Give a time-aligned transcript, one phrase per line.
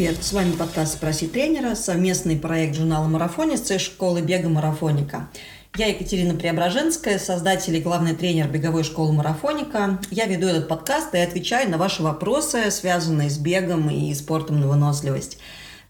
[0.00, 0.24] привет!
[0.24, 5.28] С вами подкаст «Спроси тренера», совместный проект журнала «Марафонец» и школы бега «Марафоника».
[5.76, 9.98] Я Екатерина Преображенская, создатель и главный тренер беговой школы «Марафоника».
[10.10, 14.68] Я веду этот подкаст и отвечаю на ваши вопросы, связанные с бегом и спортом на
[14.68, 15.36] выносливость.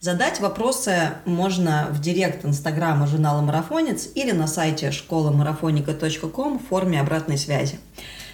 [0.01, 7.39] Задать вопросы можно в директ инстаграма журнала «Марафонец» или на сайте школамарафоника.ком в форме обратной
[7.39, 7.79] связи.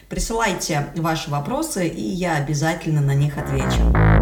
[0.09, 4.16] Присылайте ваши вопросы, и я обязательно на них отвечу.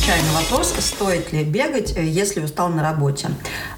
[0.00, 3.28] Отвечаю на вопрос, стоит ли бегать, э, если устал на работе.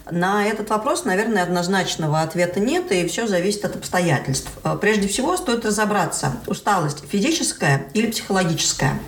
[0.08, 4.48] На этот вопрос, наверное, однозначного ответа нет, и все зависит от обстоятельств.
[4.62, 9.00] Э, прежде всего, стоит разобраться, усталость физическая или психологическая.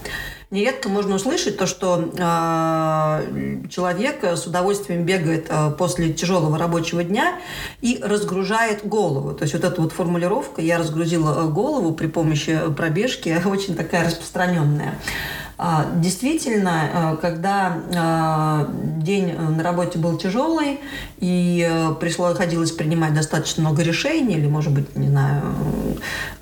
[0.50, 7.38] Нередко можно услышать то, что э, человек с удовольствием бегает э, после тяжелого рабочего дня
[7.80, 9.34] и разгружает голову.
[9.34, 14.98] То есть вот эта вот формулировка «я разгрузила голову при помощи пробежки» очень такая распространенная.
[15.56, 18.66] А, действительно, э, когда э,
[19.02, 20.80] день на работе был тяжелый
[21.18, 25.42] и э, приходилось принимать достаточно много решений, или, может быть, не знаю,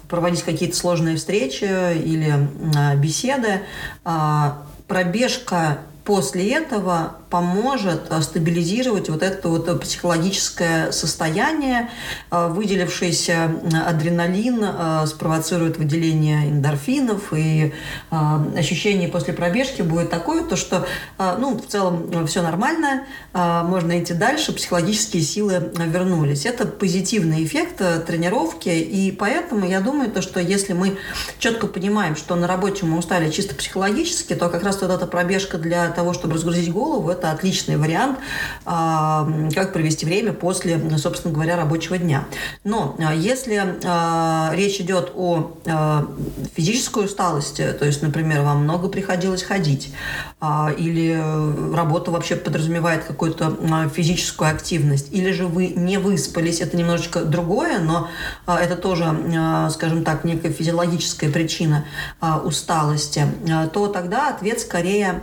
[0.09, 2.49] проводить какие-то сложные встречи или
[2.97, 3.63] беседы,
[4.05, 11.89] а, пробежка после этого поможет э, стабилизировать вот это вот э, психологическое состояние.
[12.31, 13.51] Э, выделившийся
[13.87, 17.73] адреналин спровоцирует выделение эндорфинов, и
[18.11, 20.87] ощущение после пробежки будет такое, то что,
[21.19, 26.45] ну, в целом все нормально, можно идти дальше, психологические силы вернулись.
[26.45, 30.99] Это позитивный эффект тренировки, и поэтому я думаю, то, что если мы
[31.39, 35.59] четко понимаем, что на работе мы устали чисто психологически, то как раз вот эта пробежка
[35.59, 38.19] для того, чтобы разгрузить голову, это это отличный вариант,
[38.65, 42.25] а, как провести время после, собственно говоря, рабочего дня.
[42.65, 45.53] Но а, если а, речь идет о
[46.57, 49.95] физической усталости, то есть, например, вам много приходилось ходить,
[50.79, 53.57] или работа вообще подразумевает какую-то
[53.95, 58.09] физическую активность, или же вы не выспались, это немножечко другое, но
[58.47, 61.85] это тоже, скажем так, некая физиологическая причина
[62.45, 63.27] усталости,
[63.73, 65.23] то тогда ответ скорее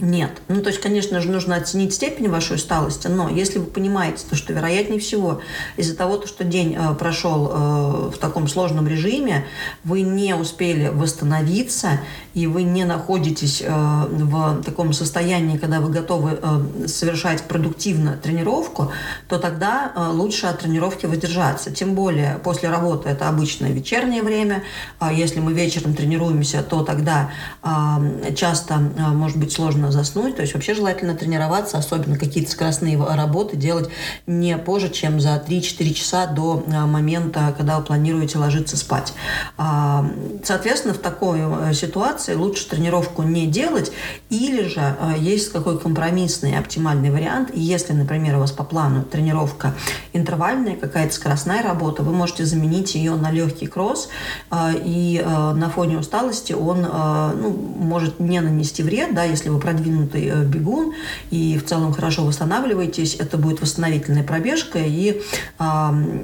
[0.00, 0.42] нет.
[0.48, 4.36] Ну, то есть, конечно же, нужно оценить степень вашей усталости, но если вы понимаете, то,
[4.36, 5.40] что вероятнее всего
[5.76, 9.46] из-за того, что день э, прошел э, в таком сложном режиме,
[9.84, 12.00] вы не успели восстановиться,
[12.34, 18.92] и вы не находитесь э, в таком состоянии, когда вы готовы э, совершать продуктивно тренировку,
[19.28, 21.70] то тогда э, лучше от тренировки воздержаться.
[21.70, 24.62] Тем более после работы это обычное вечернее время.
[24.98, 27.30] А если мы вечером тренируемся, то тогда
[27.62, 30.36] э, часто э, может быть сложно заснуть.
[30.36, 33.90] То есть вообще желательно тренироваться, особенно какие-то скоростные работы делать
[34.26, 39.12] не позже, чем за 3-4 часа до а, момента, когда вы планируете ложиться спать.
[39.56, 40.06] А,
[40.44, 43.92] соответственно, в такой э, ситуации лучше тренировку не делать,
[44.30, 47.50] или же э, есть какой компромиссный оптимальный вариант.
[47.54, 49.74] Если, например, у вас по плану тренировка
[50.12, 54.08] интервальная, какая-то скоростная работа, вы можете заменить ее на легкий кросс,
[54.50, 59.79] э, и на фоне усталости он ну, может не нанести вред, да, если вы продвинете
[59.80, 60.94] продвинутый э, бегун
[61.30, 64.78] и в целом хорошо восстанавливаетесь, это будет восстановительная пробежка.
[64.78, 65.22] И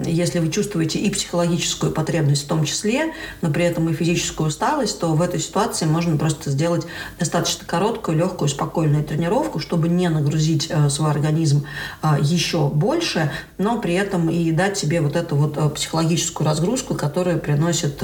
[0.04, 3.12] если вы чувствуете и психологическую потребность в том числе,
[3.42, 6.86] но при этом и физическую усталость, то в этой ситуации можно просто сделать
[7.18, 11.64] достаточно короткую, легкую, спокойную тренировку, чтобы не нагрузить э, свой организм
[12.02, 17.38] э, еще больше, но при этом и дать себе вот эту вот психологическую разгрузку, которую
[17.38, 18.02] приносит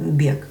[0.00, 0.46] бег.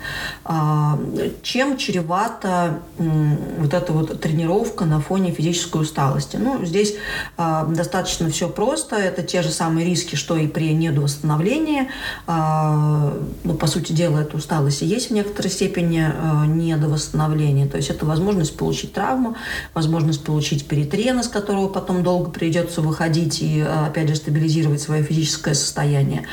[0.46, 6.38] Э, чем чревато вот это вот тренировка на фоне физической усталости.
[6.38, 6.96] Ну, здесь
[7.38, 8.96] э, достаточно все просто.
[8.96, 11.90] Это те же самые риски, что и при недовосстановлении.
[12.28, 17.68] Э, ну, по сути дела, эта усталость и есть в некоторой степени э, недовосстановление.
[17.68, 19.36] То есть это возможность получить травму,
[19.74, 25.54] возможность получить перетрена, с которого потом долго придется выходить и, опять же, стабилизировать свое физическое
[25.54, 26.26] состояние.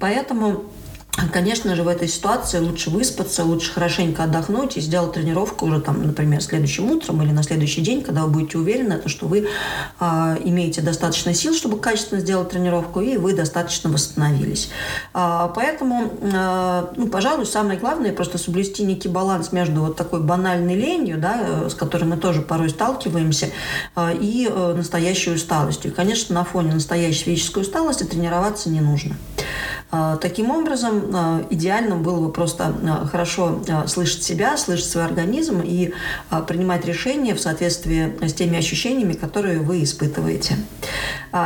[0.00, 0.64] Поэтому
[1.30, 6.06] Конечно же, в этой ситуации лучше выспаться, лучше хорошенько отдохнуть и сделать тренировку уже, там,
[6.06, 9.46] например, следующим утром или на следующий день, когда вы будете уверены, то, что вы
[10.00, 10.04] э,
[10.44, 14.70] имеете достаточно сил, чтобы качественно сделать тренировку, и вы достаточно восстановились.
[15.12, 20.74] Э, поэтому, э, ну, пожалуй, самое главное просто соблюсти некий баланс между вот такой банальной
[20.74, 23.50] ленью, да, с которой мы тоже порой сталкиваемся,
[23.96, 25.90] э, и э, настоящей усталостью.
[25.90, 29.16] И, конечно, на фоне настоящей физической усталости тренироваться не нужно.
[30.20, 32.74] Таким образом, идеально было бы просто
[33.10, 35.92] хорошо слышать себя, слышать свой организм и
[36.46, 40.56] принимать решения в соответствии с теми ощущениями, которые вы испытываете.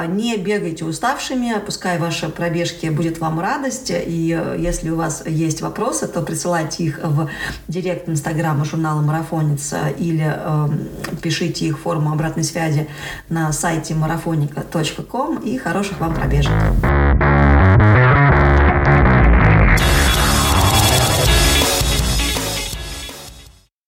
[0.09, 6.07] Не бегайте уставшими, пускай ваши пробежки будет вам радость, и если у вас есть вопросы,
[6.07, 7.29] то присылайте их в
[7.69, 10.69] директ Инстаграма журнала «Марафонец» или э,
[11.23, 12.89] пишите их в форму обратной связи
[13.29, 16.53] на сайте marafonica.com и хороших вам пробежек.